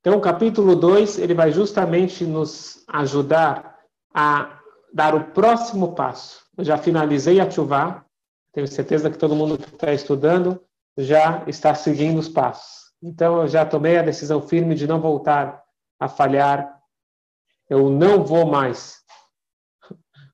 Então, 0.00 0.16
o 0.16 0.20
capítulo 0.20 0.76
2, 0.76 1.18
ele 1.18 1.34
vai 1.34 1.50
justamente 1.50 2.24
nos 2.24 2.84
ajudar 2.88 3.76
a 4.14 4.60
dar 4.92 5.14
o 5.14 5.24
próximo 5.32 5.94
passo. 5.94 6.40
Eu 6.56 6.64
já 6.64 6.78
finalizei 6.78 7.40
a 7.40 7.50
chuva, 7.50 8.04
tenho 8.52 8.66
certeza 8.66 9.10
que 9.10 9.18
todo 9.18 9.34
mundo 9.34 9.58
que 9.58 9.74
está 9.74 9.92
estudando 9.92 10.60
já 10.96 11.44
está 11.46 11.74
seguindo 11.74 12.18
os 12.18 12.28
passos. 12.28 12.92
Então, 13.02 13.42
eu 13.42 13.48
já 13.48 13.66
tomei 13.66 13.98
a 13.98 14.02
decisão 14.02 14.40
firme 14.40 14.74
de 14.74 14.86
não 14.86 15.00
voltar 15.00 15.62
a 15.98 16.08
falhar. 16.08 16.80
Eu 17.68 17.90
não 17.90 18.24
vou 18.24 18.46
mais 18.46 18.98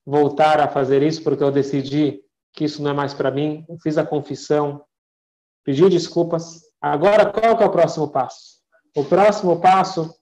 voltar 0.05 0.59
a 0.59 0.67
fazer 0.67 1.01
isso 1.01 1.23
porque 1.23 1.43
eu 1.43 1.51
decidi 1.51 2.21
que 2.53 2.65
isso 2.65 2.81
não 2.81 2.91
é 2.91 2.93
mais 2.93 3.13
para 3.13 3.31
mim. 3.31 3.65
Eu 3.67 3.77
fiz 3.79 3.97
a 3.97 4.05
confissão, 4.05 4.83
pedi 5.63 5.87
desculpas. 5.89 6.61
Agora, 6.79 7.31
qual 7.31 7.45
é 7.45 7.65
o 7.65 7.71
próximo 7.71 8.07
passo? 8.09 8.54
O 8.95 9.03
próximo 9.03 9.59
passo 9.59 10.15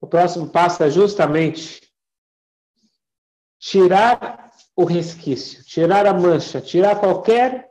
O 0.00 0.08
próximo 0.08 0.48
passo 0.48 0.84
é 0.84 0.90
justamente 0.90 1.80
tirar 3.58 4.52
o 4.76 4.84
resquício, 4.84 5.64
tirar 5.64 6.06
a 6.06 6.14
mancha, 6.14 6.60
tirar 6.60 7.00
qualquer 7.00 7.70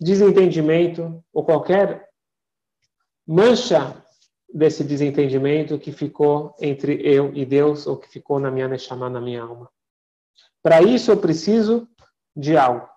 desentendimento 0.00 1.22
ou 1.32 1.44
qualquer 1.44 2.08
mancha 3.24 4.04
desse 4.52 4.82
desentendimento 4.82 5.78
que 5.78 5.92
ficou 5.92 6.54
entre 6.60 7.00
eu 7.06 7.32
e 7.32 7.46
Deus 7.46 7.86
ou 7.86 7.96
que 7.96 8.08
ficou 8.08 8.40
na 8.40 8.50
minha 8.50 8.66
Neshama, 8.66 9.08
na 9.08 9.20
minha 9.20 9.42
alma. 9.42 9.70
Para 10.62 10.82
isso 10.82 11.12
eu 11.12 11.16
preciso 11.16 11.88
de 12.34 12.56
algo, 12.56 12.88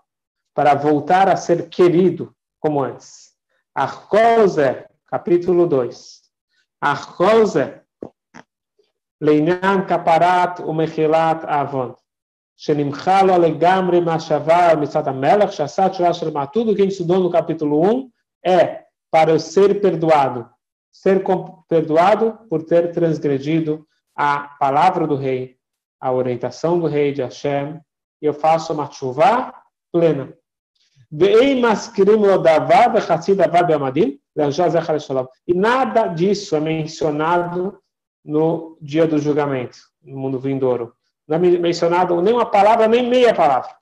para 0.56 0.74
voltar 0.74 1.28
a 1.28 1.36
ser 1.36 1.68
querido 1.68 2.34
como 2.60 2.82
antes. 2.82 3.32
Arcose, 3.74 4.84
capítulo 5.06 5.66
2. 5.66 6.22
Arcose, 6.80 7.82
לעניין 9.22 9.86
כפרת 9.88 10.60
ומחילת 10.60 11.44
העוון, 11.44 11.92
שנמחה 12.56 13.22
לו 13.22 13.38
לגמרי 13.38 14.00
מהשבה 14.00 14.74
מצד 14.80 15.08
המלך, 15.08 15.52
שעשה 15.52 15.88
תשובה 15.88 16.14
שלמה. 16.14 16.46
Tudo 16.46 16.74
que 16.74 16.82
a 16.82 16.84
gente 16.84 16.92
estudou 16.92 17.20
no 17.20 17.30
capítulo 17.30 17.80
1 17.80 18.10
é 18.46 18.82
para 19.10 19.30
eu 19.30 19.38
ser 19.38 19.80
perdoado. 19.80 20.48
Ser 20.92 21.24
perdoado 21.68 22.38
por 22.50 22.64
ter 22.64 22.92
transgredido 22.92 23.86
a 24.16 24.40
palavra 24.58 25.06
do 25.06 25.16
rei, 25.16 25.56
a 26.00 26.12
orientação 26.12 26.78
do 26.78 26.86
rei 26.86 27.12
de 27.12 27.22
Hashem, 27.22 27.80
e 28.20 28.26
eu 28.26 28.34
faço 28.34 28.72
uma 28.72 28.90
chuva 28.90 29.54
plena. 29.92 30.32
E 35.47 35.53
nada 35.53 36.07
disso 36.07 36.55
é 36.55 36.59
mencionado 36.59 37.81
no 38.23 38.77
dia 38.81 39.07
do 39.07 39.17
julgamento, 39.17 39.77
no 40.01 40.17
mundo 40.17 40.39
vindouro. 40.39 40.93
Não 41.27 41.37
é 41.37 41.39
mencionado 41.39 42.21
nem 42.21 42.33
uma 42.33 42.49
palavra, 42.49 42.87
nem 42.87 43.07
meia 43.07 43.33
palavra. 43.33 43.75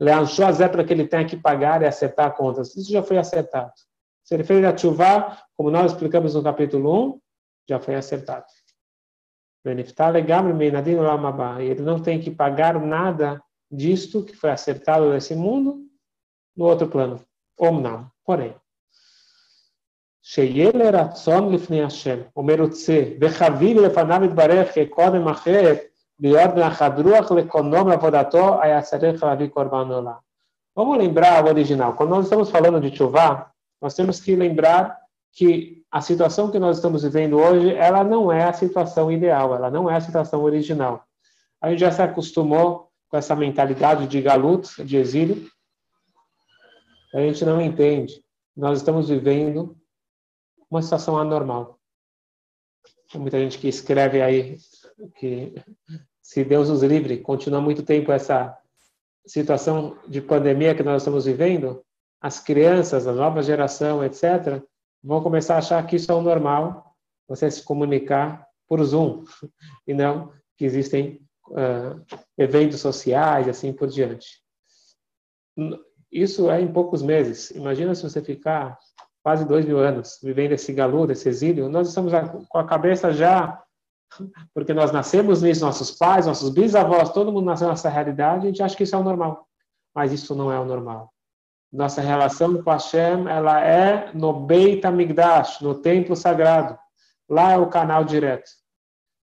Leanchoas 0.00 0.60
é 0.60 0.68
para 0.68 0.84
que 0.84 0.92
ele 0.92 1.06
tenha 1.06 1.26
que 1.26 1.36
pagar 1.36 1.82
e 1.82 1.86
acertar 1.86 2.34
contas. 2.34 2.74
Isso 2.76 2.90
já 2.90 3.02
foi 3.02 3.18
acertado. 3.18 3.72
Se 4.24 4.34
ele 4.34 4.44
fez 4.44 4.64
a 4.64 4.72
como 5.56 5.70
nós 5.70 5.92
explicamos 5.92 6.34
no 6.34 6.42
capítulo 6.42 7.14
1, 7.14 7.20
já 7.68 7.80
foi 7.80 7.96
acertado. 7.96 8.46
Ele 9.64 9.82
não 11.82 12.00
tem 12.00 12.20
que 12.20 12.30
pagar 12.30 12.80
nada 12.80 13.42
disto 13.71 14.23
que 14.23 14.35
foi 14.35 14.51
acertado 14.51 15.09
nesse 15.11 15.35
mundo 15.35 15.81
no 16.55 16.65
outro 16.65 16.87
plano. 16.87 17.19
Ou 17.57 17.71
não. 17.71 18.11
Porém, 18.25 18.53
שיהיה 20.21 20.71
לרצון 20.73 21.53
לפני 21.53 21.83
השם, 21.83 22.17
ומרוצה, 22.37 23.03
וחביב 23.21 23.77
לפניו 23.77 24.23
יתברך 24.23 24.77
קודם 24.89 25.27
אחרת, 25.27 25.79
להיות 26.19 26.55
נחת 26.55 26.99
רוח 26.99 27.31
לקונו 27.31 27.85
מעבודתו, 27.85 28.61
היה 28.61 28.81
צריך 28.81 29.23
להביא 29.23 29.47
קורבן 29.47 29.91
עולם. 29.91 30.13
Vamos 30.75 30.97
lembrar 30.97 31.45
o 31.45 31.49
original. 31.49 31.93
Quando 31.93 32.11
nós 32.15 32.25
estamos 32.25 32.49
falando 32.49 32.79
de 32.81 32.95
chuva, 32.97 33.51
nós 33.79 33.93
temos 33.93 34.19
que 34.19 34.35
lembrar 34.35 34.97
que 35.31 35.83
a 35.91 36.01
situação 36.01 36.49
que 36.49 36.57
nós 36.57 36.77
estamos 36.77 37.03
vivendo 37.03 37.37
hoje, 37.37 37.75
ela 37.75 38.03
não 38.03 38.31
é 38.31 38.45
a 38.45 38.53
situação 38.53 39.11
ideal, 39.11 39.53
ela 39.53 39.69
não 39.69 39.87
é 39.87 39.95
a 39.95 40.01
situação 40.01 40.41
original. 40.41 41.03
A 41.61 41.69
gente 41.69 41.79
já 41.79 41.91
se 41.91 42.01
acostumou 42.01 42.86
com 43.08 43.16
essa 43.16 43.34
mentalidade 43.34 44.06
de 44.06 44.20
galuto, 44.20 44.84
de 44.84 44.96
exílio. 44.96 45.48
A 47.14 47.20
gente 47.20 47.44
não 47.44 47.60
entende. 47.60 48.22
Nós 48.56 48.78
estamos 48.78 49.08
vivendo 49.08 49.76
uma 50.70 50.82
situação 50.82 51.16
anormal. 51.16 51.78
Tem 53.10 53.20
muita 53.20 53.38
gente 53.38 53.58
que 53.58 53.68
escreve 53.68 54.20
aí 54.20 54.58
que 55.16 55.54
se 56.20 56.44
Deus 56.44 56.68
nos 56.68 56.82
livre, 56.82 57.18
continua 57.18 57.60
muito 57.60 57.82
tempo 57.82 58.12
essa 58.12 58.56
situação 59.26 59.98
de 60.06 60.20
pandemia 60.20 60.74
que 60.74 60.82
nós 60.82 61.02
estamos 61.02 61.24
vivendo, 61.24 61.82
as 62.20 62.40
crianças, 62.40 63.06
a 63.06 63.12
nova 63.12 63.42
geração, 63.42 64.04
etc., 64.04 64.62
vão 65.02 65.22
começar 65.22 65.54
a 65.54 65.58
achar 65.58 65.86
que 65.86 65.96
isso 65.96 66.10
é 66.10 66.14
o 66.14 66.20
normal, 66.20 66.94
você 67.26 67.50
se 67.50 67.62
comunicar 67.62 68.46
por 68.66 68.82
Zoom, 68.84 69.24
e 69.86 69.94
não 69.94 70.32
que 70.56 70.64
existem 70.64 71.22
uh, 71.50 72.04
eventos 72.36 72.80
sociais, 72.80 73.48
assim 73.48 73.72
por 73.72 73.88
diante. 73.88 74.42
Isso 76.10 76.50
é 76.50 76.60
em 76.60 76.72
poucos 76.72 77.02
meses. 77.02 77.50
Imagina 77.50 77.94
se 77.94 78.02
você 78.02 78.22
ficar 78.22 78.78
quase 79.22 79.44
dois 79.44 79.66
mil 79.66 79.78
anos 79.78 80.18
vivendo 80.22 80.52
esse 80.52 80.72
galo, 80.72 81.10
esse 81.10 81.28
exílio, 81.28 81.68
nós 81.68 81.88
estamos 81.88 82.12
com 82.48 82.58
a 82.58 82.66
cabeça 82.66 83.12
já, 83.12 83.62
porque 84.54 84.72
nós 84.72 84.92
nascemos 84.92 85.42
nisso, 85.42 85.64
nossos 85.64 85.90
pais, 85.90 86.26
nossos 86.26 86.50
bisavós, 86.50 87.10
todo 87.12 87.32
mundo 87.32 87.44
nasceu 87.44 87.68
nessa 87.68 87.88
realidade, 87.88 88.46
a 88.46 88.50
gente 88.50 88.62
acha 88.62 88.76
que 88.76 88.84
isso 88.84 88.96
é 88.96 88.98
o 88.98 89.04
normal. 89.04 89.46
Mas 89.94 90.12
isso 90.12 90.34
não 90.34 90.50
é 90.50 90.58
o 90.58 90.64
normal. 90.64 91.12
Nossa 91.70 92.00
relação 92.00 92.62
com 92.62 92.70
Hashem, 92.70 93.28
ela 93.28 93.60
é 93.60 94.10
no 94.14 94.32
Beit 94.32 94.86
HaMikdash, 94.86 95.60
no 95.60 95.74
templo 95.74 96.16
sagrado. 96.16 96.78
Lá 97.28 97.52
é 97.52 97.58
o 97.58 97.68
canal 97.68 98.04
direto. 98.04 98.48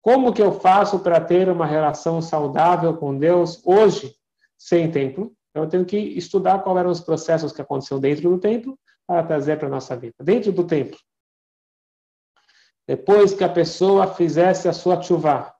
Como 0.02 0.32
que 0.32 0.40
eu 0.40 0.58
faço 0.60 1.00
para 1.00 1.20
ter 1.20 1.48
uma 1.48 1.66
relação 1.66 2.22
saudável 2.22 2.96
com 2.96 3.16
Deus 3.16 3.60
hoje, 3.64 4.14
sem 4.56 4.90
templo? 4.90 5.34
Eu 5.54 5.68
tenho 5.68 5.84
que 5.84 5.96
estudar 5.96 6.62
quais 6.62 6.78
eram 6.78 6.90
os 6.90 7.00
processos 7.00 7.52
que 7.52 7.60
aconteceram 7.60 8.00
dentro 8.00 8.30
do 8.30 8.38
templo 8.38 8.78
para 9.06 9.26
trazer 9.26 9.58
para 9.58 9.66
a 9.66 9.70
nossa 9.70 9.96
vida, 9.96 10.14
dentro 10.22 10.52
do 10.52 10.66
templo. 10.66 10.98
Depois 12.86 13.34
que 13.34 13.44
a 13.44 13.48
pessoa 13.48 14.14
fizesse 14.14 14.68
a 14.68 14.72
sua 14.72 15.00
chuva, 15.02 15.54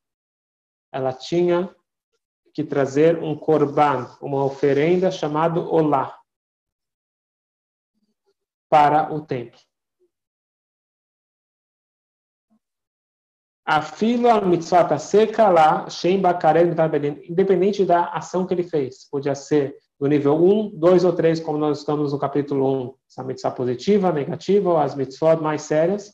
ela 0.93 1.13
tinha 1.13 1.75
que 2.53 2.65
trazer 2.65 3.23
um 3.23 3.37
korban, 3.37 4.07
uma 4.21 4.45
oferenda 4.45 5.11
chamado 5.11 5.61
olá, 5.73 6.19
para 8.69 9.13
o 9.13 9.21
templo. 9.21 9.61
A 13.73 13.81
fila 13.81 14.41
mitzvah 14.41 14.99
seca 14.99 15.49
lá, 15.49 15.89
shem 15.89 16.21
independente 17.29 17.85
da 17.85 18.07
ação 18.07 18.45
que 18.45 18.53
ele 18.53 18.65
fez. 18.65 19.09
Podia 19.09 19.33
ser 19.37 19.77
do 19.97 20.09
nível 20.09 20.35
1, 20.35 20.77
2 20.77 21.05
ou 21.05 21.13
3, 21.13 21.39
como 21.39 21.57
nós 21.57 21.79
estamos 21.79 22.13
no 22.13 22.19
capítulo 22.19 22.67
1, 22.67 22.95
essa 23.09 23.23
mitzvah 23.23 23.53
positiva, 23.53 24.11
negativa, 24.11 24.71
ou 24.71 24.77
as 24.77 24.97
mitzvot 24.97 25.41
mais 25.41 25.63
sérias. 25.63 26.13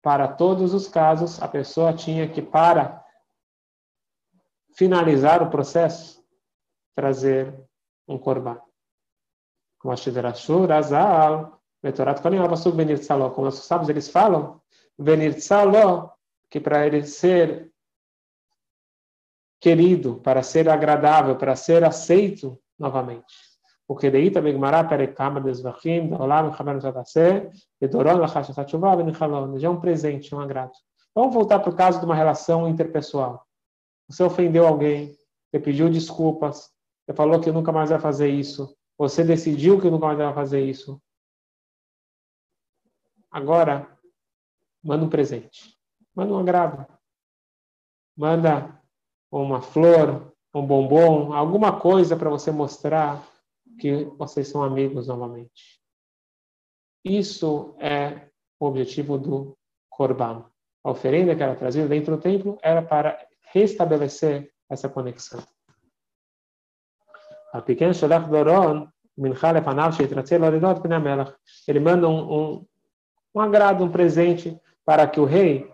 Para 0.00 0.28
todos 0.28 0.72
os 0.72 0.86
casos, 0.86 1.42
a 1.42 1.48
pessoa 1.48 1.92
tinha 1.92 2.28
que, 2.28 2.40
para 2.40 3.04
finalizar 4.76 5.42
o 5.42 5.50
processo, 5.50 6.24
trazer 6.94 7.52
um 8.06 8.16
korban. 8.16 8.60
Como 9.76 9.92
a 9.92 9.96
Shidrashur, 9.96 10.70
Azal, 10.70 11.60
Metorat 11.82 12.22
Konim, 12.22 12.38
Avasuk 12.38 12.76
Venir 12.76 13.00
Tzaló. 13.00 13.30
Como 13.30 13.46
nós 13.46 13.56
sabemos, 13.56 13.88
eles 13.88 14.08
falam, 14.08 14.62
Venir 15.02 15.34
Tzaló, 15.34 16.10
que 16.50 16.60
para 16.60 16.86
ele 16.86 17.04
ser 17.04 17.72
querido, 19.60 20.16
para 20.16 20.42
ser 20.42 20.68
agradável, 20.68 21.36
para 21.36 21.54
ser 21.54 21.84
aceito 21.84 22.58
novamente. 22.78 23.34
Porque 23.86 24.10
daí 24.10 24.30
também 24.30 24.52
Gemara 24.52 24.84
perekama 24.84 25.40
desvachim, 25.40 26.08
daolam, 26.08 26.52
chaber 26.54 26.80
zatase, 26.80 27.50
edoron 27.80 28.18
lachashat 28.18 28.58
hatshuva, 28.58 28.96
venichalon. 28.96 29.58
Já 29.58 29.68
é 29.68 29.70
um 29.70 29.80
presente, 29.80 30.34
um 30.34 30.40
agrado. 30.40 30.72
Vamos 31.14 31.34
voltar 31.34 31.58
para 31.58 31.70
o 31.70 31.76
caso 31.76 32.00
de 32.00 32.06
uma 32.06 32.14
relação 32.14 32.68
interpessoal. 32.68 33.46
Você 34.08 34.22
ofendeu 34.22 34.66
alguém, 34.66 35.16
você 35.50 35.60
pediu 35.60 35.90
desculpas, 35.90 36.70
você 37.04 37.14
falou 37.14 37.40
que 37.40 37.52
nunca 37.52 37.70
mais 37.70 37.90
vai 37.90 38.00
fazer 38.00 38.28
isso, 38.28 38.74
você 38.96 39.22
decidiu 39.22 39.80
que 39.80 39.90
nunca 39.90 40.06
mais 40.06 40.18
vai 40.18 40.32
fazer 40.32 40.64
isso. 40.64 41.00
Agora, 43.30 43.91
manda 44.82 45.04
um 45.04 45.08
presente. 45.08 45.76
Manda 46.14 46.32
um 46.32 46.38
agrado. 46.38 46.86
Manda 48.16 48.80
uma 49.30 49.62
flor, 49.62 50.32
um 50.54 50.66
bombom, 50.66 51.32
alguma 51.32 51.80
coisa 51.80 52.16
para 52.16 52.28
você 52.28 52.50
mostrar 52.50 53.26
que 53.78 54.04
vocês 54.18 54.48
são 54.48 54.62
amigos 54.62 55.06
novamente. 55.06 55.80
Isso 57.04 57.74
é 57.80 58.28
o 58.60 58.66
objetivo 58.66 59.18
do 59.18 59.56
Corban. 59.88 60.44
A 60.84 60.90
oferenda 60.90 61.34
que 61.34 61.42
era 61.42 61.56
trazida 61.56 61.88
dentro 61.88 62.16
do 62.16 62.22
templo 62.22 62.58
era 62.62 62.82
para 62.82 63.18
restabelecer 63.52 64.52
essa 64.68 64.88
conexão. 64.88 65.42
A 67.52 67.60
pequeno 67.60 67.94
Sholach 67.94 68.28
Doron, 68.28 68.88
ele 71.68 71.80
manda 71.80 72.08
um, 72.08 72.32
um, 72.32 72.66
um 73.34 73.40
agrado, 73.40 73.84
um 73.84 73.92
presente 73.92 74.58
para 74.85 75.07
que 75.07 75.19
o 75.19 75.25
rei, 75.25 75.69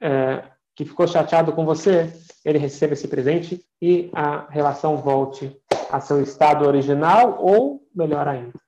é, 0.00 0.44
que 0.74 0.84
ficou 0.84 1.06
chateado 1.06 1.52
com 1.52 1.64
você, 1.64 2.12
ele 2.44 2.58
receba 2.58 2.92
esse 2.92 3.08
presente 3.08 3.60
e 3.80 4.10
a 4.14 4.46
relação 4.50 4.96
volte 4.96 5.56
a 5.90 6.00
seu 6.00 6.22
estado 6.22 6.66
original 6.66 7.38
ou 7.40 7.82
melhor 7.94 8.28
ainda. 8.28 8.58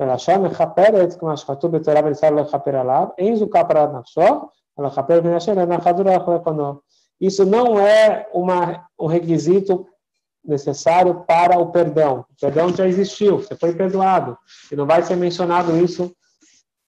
ולשון 0.00 0.42
מכפרת, 0.42 1.14
כמו 1.20 1.36
שכתוב 1.36 1.76
בתורה 1.76 2.00
וניסה 2.04 2.30
לכפר 2.30 2.76
עליו, 2.76 3.06
אין 3.18 3.36
זוקה 3.36 3.64
פרת 3.64 3.90
נפשו, 3.98 4.48
ela 4.80 4.86
לכפר 4.86 5.20
בין 5.20 5.34
השם, 5.34 5.58
אינה 5.58 5.80
חדורה 5.80 6.16
לכלכונו. 6.16 6.80
Isso 7.20 7.44
não 7.44 7.78
é 7.78 8.26
uma, 8.32 8.84
um 8.98 9.06
requisito 9.06 9.86
necessário 10.44 11.22
para 11.24 11.56
o 11.56 11.70
perdão. 11.70 12.24
O 12.28 12.40
perdão 12.40 12.74
já 12.74 12.88
existiu, 12.88 13.38
você 13.38 13.54
foi 13.54 13.72
perdoado. 13.74 14.36
E 14.72 14.74
não 14.74 14.86
vai 14.86 15.04
ser 15.04 15.14
mencionado 15.14 15.76
isso 15.76 16.12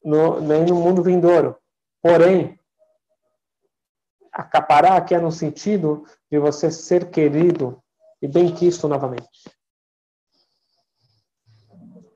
no, 0.04 0.40
nem 0.40 0.66
no 0.66 0.76
mundo 0.76 1.04
vindouro. 1.04 1.56
Porém, 2.02 2.60
acaparar 4.32 4.98
aqui 4.98 5.14
é 5.14 5.20
no 5.20 5.32
sentido 5.32 6.06
de 6.32 6.40
você 6.40 6.72
ser 6.72 7.10
querido 7.10 7.82
e 8.22 8.28
bem 8.28 8.54
quisto 8.54 8.88
novamente. 8.88 9.28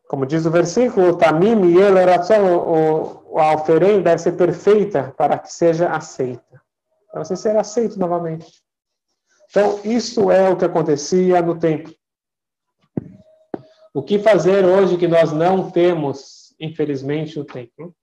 Como 0.08 0.26
diz 0.26 0.46
o 0.46 0.52
versículo, 0.52 1.18
tamim 1.18 1.72
e 1.72 1.78
ele 1.78 2.00
a 2.00 3.56
oferenda 3.56 4.04
deve 4.04 4.20
ser 4.20 4.34
perfeita 4.34 5.14
para 5.18 5.40
que 5.40 5.52
seja 5.52 5.90
aceita. 5.90 6.62
Para 7.12 7.24
você 7.24 7.36
ser 7.36 7.58
aceito 7.58 7.98
novamente. 7.98 8.64
Então, 9.50 9.80
isso 9.84 10.32
é 10.32 10.50
o 10.50 10.58
que 10.58 10.66
acontecia 10.66 11.42
no 11.42 11.58
templo. 11.58 11.94
O 13.94 14.02
que 14.02 14.18
fazer 14.18 14.66
hoje 14.66 14.98
que 14.98 15.08
nós 15.08 15.32
não 15.32 15.70
temos, 15.70 16.43
infelizmente, 16.60 17.40
o 17.40 17.46
templo? 17.46 17.96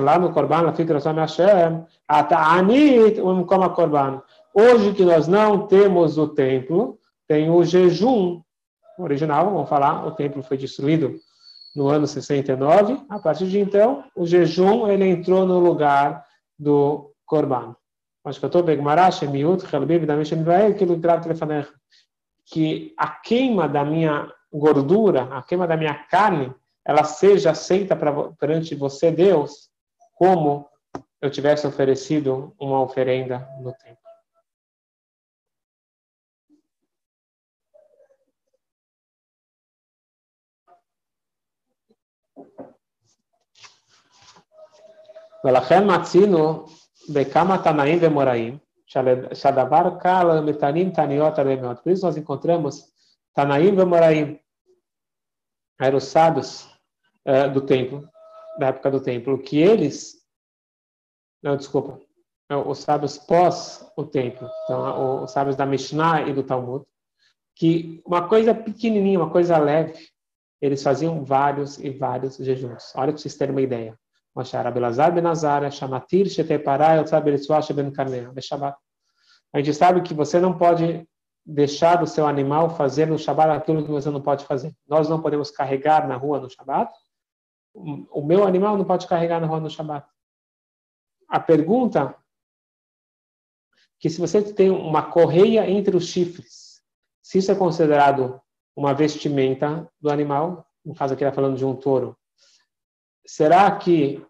lá 0.00 0.18
no 0.18 0.32
Corban, 0.32 0.62
Corban. 3.74 4.22
Hoje 4.54 4.94
que 4.94 5.04
nós 5.04 5.28
não 5.28 5.66
temos 5.66 6.16
o 6.16 6.28
templo, 6.28 6.98
tem 7.28 7.50
o 7.50 7.62
jejum 7.62 8.40
original, 8.98 9.50
vamos 9.50 9.68
falar, 9.68 10.06
o 10.06 10.12
templo 10.12 10.42
foi 10.42 10.56
destruído 10.56 11.16
no 11.76 11.88
ano 11.88 12.06
69. 12.06 12.98
A 13.08 13.18
partir 13.18 13.46
de 13.46 13.58
então, 13.58 14.04
o 14.16 14.26
jejum 14.26 14.88
ele 14.88 15.06
entrou 15.06 15.46
no 15.46 15.58
lugar 15.58 16.24
do 16.58 17.12
Corban. 17.26 17.76
Que 22.46 22.94
a 22.96 23.08
queima 23.08 23.68
da 23.68 23.84
minha 23.84 24.32
gordura, 24.51 25.23
a 25.37 25.41
queima 25.43 25.67
da 25.67 25.77
minha 25.77 25.93
carne, 25.93 26.53
ela 26.83 27.03
seja 27.03 27.51
aceita 27.51 27.95
pra, 27.95 28.11
perante 28.39 28.75
você, 28.75 29.11
Deus, 29.11 29.69
como 30.13 30.69
eu 31.21 31.29
tivesse 31.29 31.65
oferecido 31.65 32.53
uma 32.59 32.81
oferenda 32.81 33.47
no 33.61 33.73
templo. 33.73 34.05
ולכן 45.45 45.83
מצינו 45.89 46.65
בכמה 47.13 47.63
תנאים 47.63 47.99
ומוראים, 48.01 48.57
שהדבר 49.33 49.99
קל 49.99 50.39
מתנים 50.39 50.91
תניות 50.91 51.39
הרבה 51.39 51.61
מאוד. 51.61 51.77
Por 51.77 51.91
isso 51.91 52.07
nós 52.07 52.17
encontramos 52.17 52.91
Tanaim 53.34 53.68
e 53.68 53.84
Moraim, 53.84 54.40
eram 55.80 55.98
os 55.98 56.04
sábios 56.04 56.68
uh, 57.26 57.50
do 57.52 57.60
templo, 57.60 58.08
da 58.58 58.68
época 58.68 58.90
do 58.90 59.00
templo, 59.00 59.38
que 59.38 59.58
eles, 59.58 60.16
não, 61.42 61.56
desculpa, 61.56 62.00
os 62.66 62.78
sábios 62.78 63.16
pós 63.16 63.88
o 63.96 64.04
templo, 64.04 64.48
então 64.64 65.22
os 65.22 65.30
sábios 65.30 65.56
da 65.56 65.64
Mishnah 65.64 66.22
e 66.22 66.32
do 66.32 66.42
Talmud, 66.42 66.84
que 67.54 68.02
uma 68.04 68.28
coisa 68.28 68.54
pequenininha, 68.54 69.20
uma 69.20 69.30
coisa 69.30 69.56
leve, 69.58 70.08
eles 70.60 70.82
faziam 70.82 71.24
vários 71.24 71.78
e 71.78 71.90
vários 71.90 72.36
jejuns. 72.36 72.92
Olha 72.94 73.12
para 73.12 73.20
vocês 73.20 73.36
terem 73.36 73.54
uma 73.54 73.62
ideia. 73.62 73.98
A 79.52 79.58
gente 79.58 79.74
sabe 79.74 80.02
que 80.02 80.14
você 80.14 80.38
não 80.38 80.56
pode 80.56 81.08
deixar 81.44 82.02
o 82.02 82.06
seu 82.06 82.26
animal 82.26 82.70
fazer 82.76 83.06
no 83.06 83.18
Shabbat 83.18 83.50
aquilo 83.50 83.84
que 83.84 83.90
você 83.90 84.10
não 84.10 84.20
pode 84.20 84.44
fazer. 84.44 84.74
Nós 84.86 85.08
não 85.08 85.20
podemos 85.20 85.50
carregar 85.50 86.06
na 86.06 86.16
rua 86.16 86.40
no 86.40 86.50
Shabbat. 86.50 86.92
O 87.74 88.22
meu 88.22 88.44
animal 88.44 88.76
não 88.76 88.84
pode 88.84 89.06
carregar 89.06 89.40
na 89.40 89.46
rua 89.46 89.60
no 89.60 89.70
Shabbat. 89.70 90.06
A 91.28 91.38
pergunta 91.40 92.16
que 93.98 94.08
se 94.10 94.20
você 94.20 94.42
tem 94.52 94.70
uma 94.70 95.10
correia 95.10 95.68
entre 95.68 95.96
os 95.96 96.06
chifres, 96.06 96.82
se 97.22 97.38
isso 97.38 97.52
é 97.52 97.54
considerado 97.54 98.40
uma 98.74 98.94
vestimenta 98.94 99.90
do 100.00 100.10
animal, 100.10 100.66
no 100.84 100.94
caso 100.94 101.14
aqui 101.14 101.22
está 101.22 101.34
falando 101.34 101.56
de 101.56 101.64
um 101.64 101.76
touro, 101.76 102.16
será 103.26 103.70
que 103.76 104.26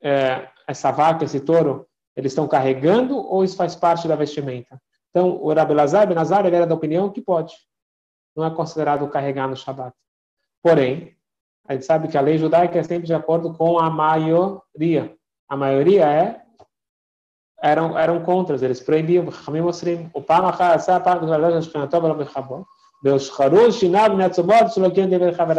é, 0.00 0.48
essa 0.66 0.90
vaca, 0.90 1.24
esse 1.24 1.40
touro, 1.40 1.86
eles 2.14 2.32
estão 2.32 2.48
carregando 2.48 3.16
ou 3.18 3.44
isso 3.44 3.56
faz 3.56 3.74
parte 3.74 4.08
da 4.08 4.16
vestimenta? 4.16 4.80
Então, 5.16 5.42
o 5.42 5.50
Rabelazar 5.50 6.06
Benazar 6.06 6.44
ele 6.44 6.56
era 6.56 6.66
da 6.66 6.74
opinião 6.74 7.08
que 7.08 7.22
pode. 7.22 7.54
Não 8.36 8.44
é 8.44 8.50
considerado 8.54 9.08
carregar 9.08 9.48
no 9.48 9.56
Shabat. 9.56 9.96
Porém, 10.62 11.16
a 11.66 11.72
gente 11.72 11.86
sabe 11.86 12.08
que 12.08 12.18
a 12.18 12.20
lei 12.20 12.36
judaica 12.36 12.78
é 12.78 12.82
sempre 12.82 13.06
de 13.06 13.14
acordo 13.14 13.54
com 13.54 13.78
a 13.78 13.88
maioria. 13.88 15.16
A 15.48 15.56
maioria 15.56 16.04
é 16.04 16.42
eram 17.62 17.98
eram 17.98 18.22
contras, 18.22 18.62
eles 18.62 18.82
proibiam. 18.82 19.26
O 19.26 20.20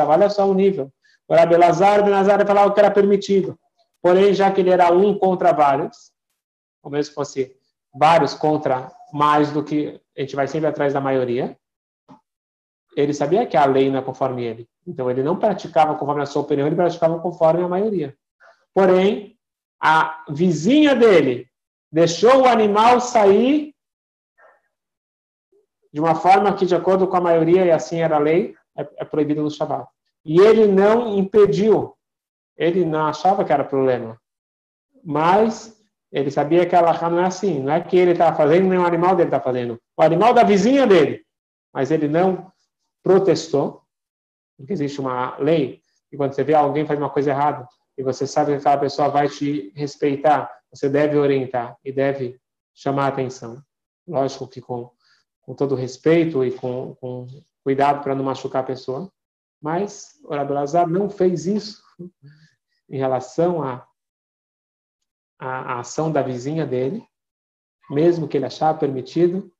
Olha 0.07 0.29
só 0.29 0.47
o 0.47 0.53
nível. 0.53 0.91
O 1.27 1.33
Rabelazar 1.33 2.03
Benazar 2.03 2.45
falava 2.45 2.71
que 2.71 2.79
era 2.79 2.91
permitido. 2.91 3.57
Porém, 4.03 4.35
já 4.35 4.51
que 4.51 4.61
ele 4.61 4.69
era 4.69 4.93
um 4.93 5.17
contra 5.17 5.51
vários, 5.51 6.11
ou 6.83 6.91
mesmo 6.91 7.09
se 7.09 7.15
fosse 7.15 7.56
vários 7.97 8.33
contra 8.33 8.91
mais 9.11 9.51
do 9.51 9.63
que 9.63 9.99
a 10.17 10.21
gente 10.21 10.35
vai 10.35 10.47
sempre 10.47 10.67
atrás 10.67 10.93
da 10.93 11.01
maioria, 11.01 11.57
ele 12.95 13.13
sabia 13.13 13.45
que 13.45 13.55
a 13.55 13.65
lei 13.65 13.89
não 13.89 13.99
é 13.99 14.01
conforme 14.01 14.43
ele. 14.43 14.67
Então, 14.85 15.09
ele 15.09 15.21
não 15.21 15.37
praticava 15.37 15.95
conforme 15.95 16.23
a 16.23 16.25
sua 16.25 16.41
opinião, 16.41 16.67
ele 16.67 16.75
praticava 16.75 17.19
conforme 17.19 17.63
a 17.63 17.67
maioria. 17.67 18.17
Porém, 18.73 19.37
a 19.79 20.23
vizinha 20.29 20.95
dele 20.95 21.47
deixou 21.91 22.41
o 22.41 22.47
animal 22.47 22.99
sair 22.99 23.75
de 25.93 25.99
uma 25.99 26.15
forma 26.15 26.53
que, 26.55 26.65
de 26.65 26.75
acordo 26.75 27.07
com 27.07 27.15
a 27.15 27.21
maioria, 27.21 27.65
e 27.65 27.71
assim 27.71 27.99
era 27.99 28.15
a 28.15 28.19
lei, 28.19 28.55
é, 28.77 28.87
é 28.97 29.05
proibido 29.05 29.41
no 29.41 29.51
Shabat. 29.51 29.87
E 30.25 30.39
ele 30.39 30.67
não 30.67 31.17
impediu, 31.17 31.95
ele 32.57 32.83
não 32.83 33.05
achava 33.05 33.45
que 33.45 33.53
era 33.53 33.63
problema. 33.63 34.19
Mas 35.03 35.76
ele 36.11 36.31
sabia 36.31 36.65
que 36.65 36.75
a 36.75 36.79
Allahá 36.79 37.09
não 37.09 37.19
é 37.19 37.25
assim. 37.25 37.61
Não 37.61 37.73
é 37.73 37.81
que 37.81 37.97
ele 37.97 38.11
está 38.11 38.33
fazendo, 38.33 38.67
nem 38.69 38.79
o 38.79 38.85
animal 38.85 39.15
dele 39.15 39.27
está 39.27 39.39
fazendo. 39.39 39.79
O 39.95 40.01
animal 40.01 40.33
da 40.33 40.43
vizinha 40.43 40.87
dele. 40.87 41.25
Mas 41.73 41.91
ele 41.91 42.07
não 42.07 42.51
protestou, 43.03 43.83
porque 44.57 44.73
existe 44.73 44.99
uma 44.99 45.37
lei, 45.37 45.81
e 46.11 46.17
quando 46.17 46.33
você 46.33 46.43
vê 46.43 46.53
alguém 46.53 46.85
fazer 46.85 47.01
uma 47.01 47.09
coisa 47.09 47.31
errada, 47.31 47.67
e 47.97 48.03
você 48.03 48.25
sabe 48.25 48.51
que 48.51 48.57
aquela 48.57 48.77
pessoa 48.77 49.09
vai 49.09 49.27
te 49.27 49.71
respeitar, 49.75 50.51
você 50.71 50.89
deve 50.89 51.17
orientar 51.17 51.77
e 51.83 51.91
deve 51.91 52.39
chamar 52.73 53.05
a 53.05 53.07
atenção. 53.07 53.61
Lógico 54.07 54.47
que 54.47 54.61
com, 54.61 54.91
com 55.41 55.53
todo 55.53 55.75
respeito 55.75 56.43
e 56.43 56.51
com, 56.51 56.95
com 56.95 57.27
cuidado 57.63 58.03
para 58.03 58.15
não 58.15 58.23
machucar 58.23 58.63
a 58.63 58.65
pessoa. 58.65 59.11
Mas 59.61 60.19
o 60.23 60.33
Rabelazar 60.33 60.87
não 60.87 61.09
fez 61.09 61.47
isso 61.47 61.81
em 62.89 62.97
relação 62.97 63.63
a 63.63 63.85
a, 65.39 65.73
a 65.73 65.79
ação 65.79 66.11
da 66.11 66.21
vizinha 66.21 66.65
dele, 66.65 67.05
mesmo 67.89 68.27
que 68.27 68.37
ele 68.37 68.45
achava 68.45 68.77
permitido, 68.77 69.51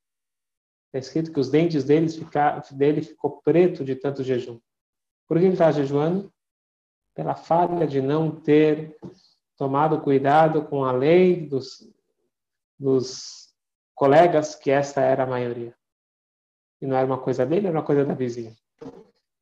está 0.88 1.00
escrito 1.00 1.32
que 1.32 1.40
os 1.40 1.50
dentes 1.50 1.84
deles 1.84 2.16
ficar, 2.16 2.62
dele 2.72 3.02
ficou 3.02 3.42
preto 3.42 3.84
de 3.84 3.96
tanto 3.96 4.24
jejum. 4.24 4.60
Por 5.28 5.38
que 5.38 5.46
ele 5.46 5.54
está 5.54 5.72
jejuando? 5.72 6.32
Pela 7.14 7.36
falha 7.36 7.86
de 7.86 8.02
não 8.02 8.32
ter 8.32 8.98
tomado 9.58 10.02
cuidado 10.02 10.66
com 10.66 10.86
a 10.86 10.92
lei 10.92 11.48
dos, 11.48 11.92
dos 12.80 13.54
colegas, 13.96 14.56
que 14.56 14.70
esta 14.70 15.02
era 15.02 15.24
a 15.24 15.28
maioria. 15.28 15.76
e 16.80 16.86
não 16.86 16.96
era 16.96 17.06
uma 17.06 17.20
coisa 17.20 17.46
dele, 17.46 17.68
era 17.68 17.78
uma 17.78 17.86
coisa 17.86 18.06
da 18.06 18.14
vizinha. 18.14 18.56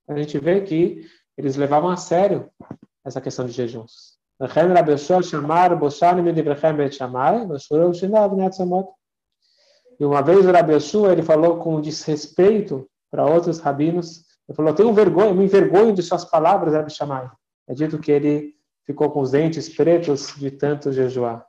A 0.07 0.17
gente 0.17 0.39
vê 0.39 0.61
que 0.61 1.05
eles 1.37 1.55
levavam 1.55 1.89
a 1.89 1.97
sério 1.97 2.49
essa 3.03 3.19
questão 3.19 3.45
de 3.45 3.51
jejuns. 3.51 4.14
E 9.99 10.05
uma 10.05 10.21
vez 10.21 10.45
o 10.45 10.51
Rabi 10.51 10.73
Yoshua, 10.73 11.13
ele 11.13 11.23
falou 11.23 11.57
com 11.57 11.79
desrespeito 11.79 12.87
para 13.09 13.25
outros 13.25 13.59
rabinos, 13.59 14.25
ele 14.47 14.55
falou, 14.55 14.73
tenho 14.73 14.93
vergonha, 14.93 15.33
me 15.33 15.45
envergonho 15.45 15.93
de 15.93 16.03
suas 16.03 16.25
palavras, 16.25 16.73
Rabi. 16.73 16.91
É 17.67 17.73
dito 17.73 17.97
que 17.97 18.11
ele 18.11 18.53
ficou 18.85 19.09
com 19.09 19.21
os 19.21 19.31
dentes 19.31 19.69
pretos 19.69 20.35
de 20.35 20.51
tanto 20.51 20.91
jejuar. 20.91 21.45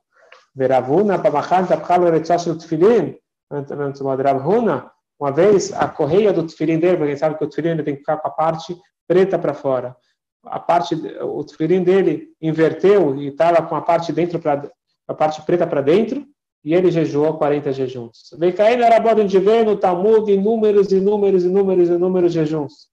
Uma 5.19 5.33
vez 5.33 5.73
a 5.73 5.89
correia 5.89 6.33
do 6.33 6.47
tefilim 6.47 6.79
dele, 6.79 6.97
porque 6.99 7.17
sabe 7.17 7.37
que 7.37 7.45
o 7.45 7.49
tefilim 7.49 7.83
tem 7.83 7.95
que 7.95 8.01
ficar 8.01 8.19
com 8.19 8.29
a 8.29 8.31
parte 8.31 8.77
preta 9.07 9.39
para 9.39 9.55
fora. 9.55 9.97
A 10.47 10.61
parte, 10.61 10.95
o 10.95 11.45
tefilim 11.45 11.83
dele 11.83 12.29
inverteu 12.41 13.17
e 13.17 13.29
estava 13.29 13.63
com 13.63 13.75
a 13.75 13.83
parte 13.83 14.13
dentro 14.13 14.39
para 14.39 14.71
a 15.09 15.15
parte 15.15 15.43
preta 15.43 15.67
para 15.67 15.81
dentro, 15.81 16.27
e 16.65 16.75
ele 16.75 16.91
jejuou 16.91 17.39
40 17.39 17.73
jejuns. 17.73 18.31
Caindo 18.57 18.83
era 18.83 18.99
bom 18.99 19.25
de 19.25 19.39
ver 19.39 19.65
no 19.65 19.77
Talmud 19.77 20.29
inúmeros, 20.33 20.91
inúmeros, 20.91 21.45
inúmeros, 21.45 21.89
inúmeros 21.89 22.33
jejuns. 22.33 22.89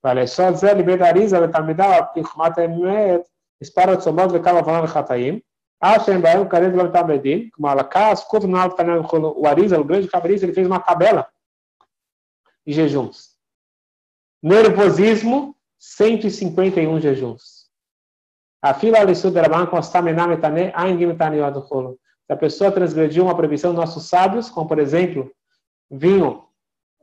Vale, 0.00 0.26
só 0.26 0.50
dizer 0.50 0.76
liberdariza, 0.76 1.40
letamidá, 1.40 2.02
pichmata 2.04 2.62
emet, 2.62 3.24
espara 3.60 3.96
de 3.96 4.04
somod, 4.04 4.32
lecava 4.32 4.62
falando 4.62 4.88
chataim, 4.88 5.42
Achem 5.80 6.20
Baem 6.20 6.48
Karev 6.48 6.76
Lam 6.76 6.92
Tamedim, 6.92 7.50
como 7.50 7.66
Alakas, 7.66 8.22
Kuf 8.22 8.46
Nal 8.46 8.70
Tanem 8.70 9.00
o 9.00 9.46
Ariza, 9.48 9.80
o 9.80 9.84
grande 9.84 10.06
cabrista, 10.06 10.46
ele 10.46 10.52
fez 10.52 10.64
uma 10.64 10.78
tabela 10.78 11.26
de 12.64 12.72
jejuns. 12.72 13.32
Nervosismo, 14.40 15.56
151 15.82 17.00
jejuns. 17.00 17.66
A 18.62 18.72
fila. 18.72 18.98
Se 19.12 19.26
a 22.32 22.36
pessoa 22.36 22.70
transgrediu 22.70 23.24
uma 23.24 23.34
proibição, 23.34 23.72
nossos 23.72 24.08
sábios, 24.08 24.48
como 24.48 24.68
por 24.68 24.78
exemplo, 24.78 25.32
vinho 25.90 26.46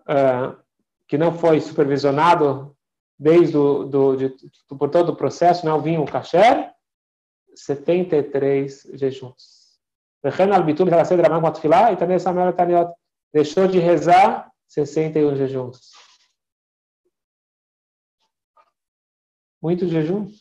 uh, 0.07 0.57
que 1.09 1.17
não 1.17 1.38
foi 1.38 1.59
supervisionado 1.59 2.74
desde 3.19 3.51
do, 3.51 4.15
de, 4.15 4.33
por 4.69 4.89
todo 4.89 5.09
o 5.09 5.15
processo, 5.15 5.65
não 5.65 5.81
vinho 5.81 6.05
kasher, 6.05 6.71
73 7.53 8.91
jejuns. 8.93 9.77
Deixou 13.33 13.67
de 13.67 13.79
rezar 13.79 14.50
61 14.69 15.36
jejuns. 15.36 16.08
muito 19.61 19.87
jejum. 19.87 20.31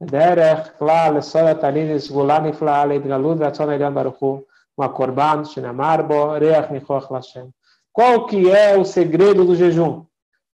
Derech 0.00 0.76
klal 0.78 1.14
lesoya 1.14 1.54
taninis 1.54 2.08
gulan 2.08 2.48
ifla 2.48 2.82
alei 2.82 2.98
galud 2.98 3.40
ratzon 3.40 3.72
elyon 3.72 3.94
baruchu 3.94 4.44
makorban 4.78 5.44
shinamar 5.44 6.06
bo 6.06 6.38
reach 6.38 6.70
nichoch 6.70 7.10
lashem. 7.10 7.52
Qual 7.92 8.26
que 8.26 8.50
é 8.50 8.76
o 8.76 8.84
segredo 8.84 9.44
do 9.44 9.56
jejum? 9.56 10.04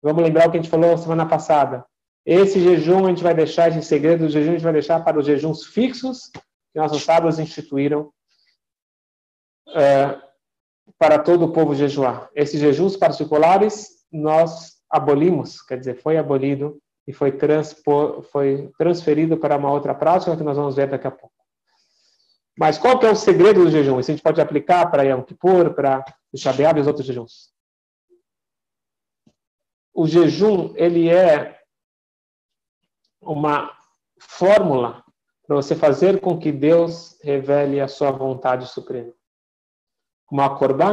Vamos 0.03 0.23
lembrar 0.23 0.49
o 0.49 0.51
que 0.51 0.59
a 0.59 0.61
gente 0.61 0.71
falou 0.71 0.99
semana 0.99 1.27
passada. 1.27 1.85
Esse 2.27 2.61
jejum 2.61 3.07
a 3.07 3.09
gente 3.11 3.23
vai 3.23 3.35
deixar, 3.35 3.69
esse 3.69 3.83
segredo 3.83 4.27
do 4.27 4.31
jejum 4.31 4.51
a 4.51 4.53
gente 4.53 4.65
vai 4.65 4.73
deixar 4.73 5.05
para 5.05 5.19
os 5.19 5.25
jejuns 5.25 5.65
fixos 5.65 6.31
que 6.73 6.79
nossos 6.79 7.03
sábios 7.03 7.39
instituíram 7.39 8.13
eh, 9.75 10.19
para 10.99 11.19
todo 11.19 11.45
o 11.45 11.53
povo 11.53 11.75
jejuar. 11.75 12.29
Esses 12.35 12.61
jejuns 12.61 12.97
particulares 12.97 14.05
nós 14.11 14.79
abolimos, 14.91 15.63
quer 15.63 15.79
dizer, 15.79 16.03
foi 16.03 16.17
abolido 16.17 16.81
e 17.09 17.13
foi, 17.15 17.33
foi 18.31 18.71
transferido 18.77 19.39
para 19.39 19.57
uma 19.57 19.73
outra 19.73 19.95
prática 19.95 20.37
que 20.37 20.43
nós 20.43 20.59
vamos 20.59 20.77
ver 20.77 20.91
daqui 20.91 21.07
a 21.07 21.11
pouco. 21.11 21.35
Mas 22.59 22.77
qual 22.77 22.99
que 22.99 23.07
é 23.07 23.11
o 23.11 23.17
segredo 23.17 23.65
do 23.65 23.71
jejum? 23.71 23.99
Isso 23.99 24.11
a 24.11 24.15
gente 24.15 24.23
pode 24.23 24.43
aplicar 24.43 24.91
para 24.91 25.05
Yom 25.05 25.23
Kippur, 25.23 25.73
para 25.73 26.05
o 26.31 26.37
Shabeab 26.37 26.79
e 26.79 26.83
os 26.83 26.87
outros 26.87 27.07
jejuns. 27.07 27.51
O 29.95 30.07
jejum, 30.07 30.75
ele 30.77 31.09
é 31.09 31.59
uma 33.23 33.75
fórmula 34.21 35.03
para 35.47 35.57
você 35.57 35.75
fazer 35.75 36.21
com 36.21 36.39
que 36.39 36.53
Deus 36.53 37.19
revele 37.23 37.81
a 37.81 37.89
sua 37.89 38.11
vontade 38.11 38.67
suprema. 38.67 39.15
Como 40.27 40.43
a 40.43 40.59
Corban, 40.59 40.93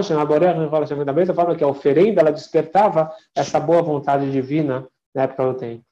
da 1.05 1.11
mesma 1.11 1.35
forma 1.35 1.57
que 1.57 1.63
a 1.63 1.67
oferenda, 1.67 2.21
ela 2.21 2.31
despertava 2.31 3.13
essa 3.35 3.59
boa 3.59 3.81
vontade 3.81 4.31
divina 4.31 4.87
na 5.13 5.23
época 5.23 5.51
do 5.51 5.57
tempo. 5.57 5.84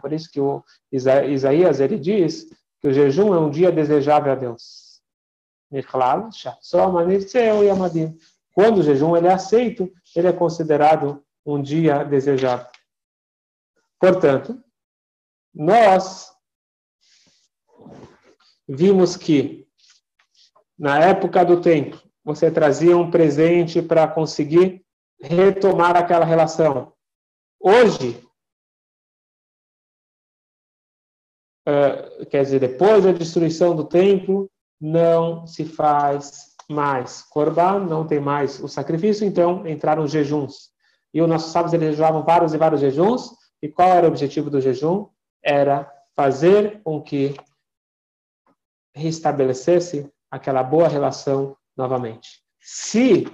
Por 0.00 0.12
isso 0.12 0.30
que 0.30 0.40
o 0.40 0.64
Isaías 0.90 1.80
ele 1.80 1.98
diz 1.98 2.48
que 2.80 2.88
o 2.88 2.92
jejum 2.94 3.34
é 3.34 3.38
um 3.38 3.50
dia 3.50 3.70
desejável 3.70 4.32
a 4.32 4.34
Deus. 4.34 5.02
Quando 8.54 8.78
o 8.78 8.82
jejum 8.82 9.14
ele 9.16 9.26
é 9.26 9.34
aceito, 9.34 9.92
ele 10.16 10.28
é 10.28 10.32
considerado 10.32 11.22
um 11.44 11.60
dia 11.60 12.04
desejado. 12.04 12.66
Portanto, 14.00 14.58
nós 15.54 16.32
vimos 18.66 19.14
que 19.14 19.68
na 20.78 21.00
época 21.00 21.44
do 21.44 21.60
tempo 21.60 22.02
você 22.24 22.50
trazia 22.50 22.96
um 22.96 23.10
presente 23.10 23.82
para 23.82 24.08
conseguir 24.08 24.82
retomar 25.20 25.96
aquela 25.96 26.24
relação. 26.24 26.92
Hoje, 27.60 28.24
uh, 31.68 32.26
quer 32.26 32.42
dizer, 32.42 32.60
depois 32.60 33.04
da 33.04 33.12
destruição 33.12 33.74
do 33.74 33.84
templo, 33.84 34.48
não 34.80 35.46
se 35.46 35.64
faz 35.64 36.54
mais 36.68 37.22
corban, 37.22 37.80
não 37.80 38.06
tem 38.06 38.20
mais 38.20 38.62
o 38.62 38.68
sacrifício, 38.68 39.26
então 39.26 39.66
entraram 39.66 40.04
os 40.04 40.12
jejuns. 40.12 40.70
E 41.12 41.22
os 41.22 41.28
nossos 41.28 41.50
sábios 41.50 41.72
eles 41.72 41.90
jejuavam 41.90 42.22
vários 42.22 42.52
e 42.52 42.58
vários 42.58 42.80
jejuns. 42.80 43.30
E 43.62 43.68
qual 43.68 43.88
era 43.88 44.06
o 44.06 44.10
objetivo 44.10 44.50
do 44.50 44.60
jejum? 44.60 45.08
Era 45.42 45.90
fazer 46.14 46.82
com 46.82 47.02
que 47.02 47.34
restabelecesse 48.94 50.12
aquela 50.30 50.62
boa 50.62 50.88
relação 50.88 51.56
novamente. 51.76 52.42
Se 52.60 53.24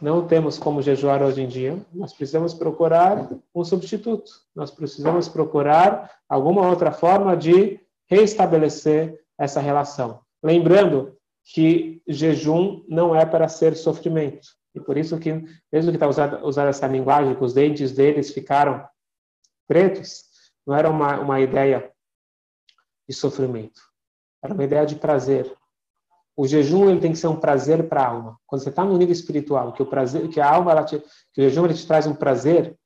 não 0.00 0.26
temos 0.26 0.58
como 0.58 0.82
jejuar 0.82 1.22
hoje 1.22 1.42
em 1.42 1.48
dia, 1.48 1.78
nós 1.92 2.12
precisamos 2.12 2.54
procurar 2.54 3.28
um 3.54 3.64
substituto. 3.64 4.30
Nós 4.54 4.70
precisamos 4.70 5.28
procurar 5.28 6.10
alguma 6.28 6.68
outra 6.68 6.92
forma 6.92 7.36
de 7.36 7.80
restabelecer 8.08 9.20
essa 9.38 9.60
relação. 9.60 10.20
Lembrando 10.42 11.16
que 11.44 12.02
jejum 12.06 12.84
não 12.88 13.14
é 13.14 13.24
para 13.24 13.48
ser 13.48 13.74
sofrimento. 13.76 14.48
E 14.74 14.80
por 14.80 14.96
isso 14.96 15.18
que, 15.18 15.32
mesmo 15.72 15.90
que 15.90 15.96
está 16.04 16.40
usando 16.42 16.68
essa 16.68 16.86
linguagem, 16.86 17.34
que 17.34 17.44
os 17.44 17.54
dentes 17.54 17.92
deles 17.92 18.32
ficaram 18.32 18.86
pretos, 19.66 20.24
não 20.66 20.76
era 20.76 20.88
uma, 20.88 21.18
uma 21.18 21.40
ideia 21.40 21.90
de 23.08 23.14
sofrimento. 23.14 23.80
Era 24.42 24.54
uma 24.54 24.64
ideia 24.64 24.86
de 24.86 24.96
prazer. 24.96 25.52
O 26.38 26.46
jejum 26.46 26.88
ele 26.88 27.00
tem 27.00 27.12
que 27.12 27.18
ser 27.18 27.26
um 27.26 27.36
prazer 27.36 27.88
para 27.88 28.02
a 28.02 28.06
alma. 28.06 28.38
Quando 28.46 28.62
você 28.62 28.68
está 28.68 28.84
no 28.84 28.96
nível 28.96 29.12
espiritual, 29.12 29.72
que 29.72 29.82
o 29.82 29.86
prazer, 29.86 30.28
que 30.28 30.40
a 30.40 30.48
alma, 30.48 30.70
ela 30.70 30.84
te, 30.84 31.02
que 31.32 31.40
o 31.40 31.44
jejum 31.44 31.64
ele 31.64 31.74
te 31.74 31.86
traz 31.86 32.06
um 32.06 32.14
prazer 32.14 32.76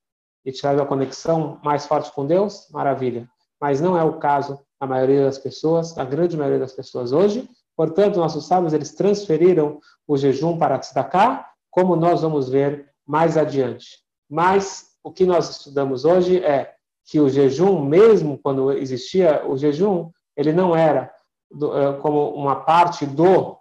e 0.44 0.50
te 0.50 0.60
traz 0.60 0.78
uma 0.78 0.86
conexão 0.86 1.60
mais 1.62 1.86
forte 1.86 2.10
com 2.12 2.26
Deus, 2.26 2.68
maravilha. 2.70 3.28
Mas 3.60 3.80
não 3.80 3.96
é 3.96 4.02
o 4.02 4.18
caso 4.18 4.58
da 4.80 4.86
maioria 4.86 5.24
das 5.24 5.38
pessoas, 5.38 5.92
da 5.92 6.04
grande 6.04 6.36
maioria 6.36 6.58
das 6.58 6.72
pessoas 6.72 7.12
hoje, 7.12 7.48
Portanto, 7.76 8.18
nossos 8.18 8.46
sábios 8.46 8.72
eles 8.72 8.94
transferiram 8.94 9.80
o 10.06 10.16
jejum 10.16 10.58
para 10.58 10.78
tzedakah, 10.78 11.46
como 11.70 11.96
nós 11.96 12.22
vamos 12.22 12.48
ver 12.48 12.90
mais 13.06 13.36
adiante. 13.36 13.98
Mas 14.28 14.90
o 15.02 15.10
que 15.10 15.24
nós 15.24 15.50
estudamos 15.50 16.04
hoje 16.04 16.38
é 16.44 16.74
que 17.06 17.18
o 17.18 17.28
jejum, 17.28 17.84
mesmo 17.84 18.38
quando 18.38 18.72
existia 18.72 19.42
o 19.46 19.56
jejum, 19.56 20.10
ele 20.36 20.52
não 20.52 20.76
era 20.76 21.12
do, 21.52 21.70
uh, 21.70 22.00
como 22.00 22.30
uma 22.34 22.64
parte 22.64 23.06
do 23.06 23.58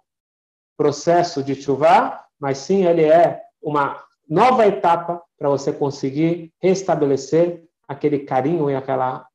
processo 0.76 1.42
de 1.42 1.54
chuvá, 1.54 2.26
mas 2.40 2.58
sim 2.58 2.84
ele 2.86 3.04
é 3.04 3.42
uma 3.60 4.02
nova 4.28 4.66
etapa 4.66 5.22
para 5.38 5.48
você 5.48 5.72
conseguir 5.72 6.52
restabelecer 6.60 7.64
aquele 7.86 8.20
carinho 8.20 8.70
e 8.70 8.74
aquela 8.74 9.26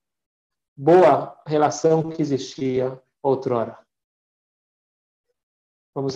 boa 0.76 1.40
relação 1.46 2.10
que 2.10 2.22
existia 2.22 3.02
outrora. 3.22 3.78
Vamos 5.94 6.16